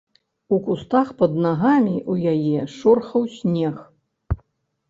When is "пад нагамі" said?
1.19-1.93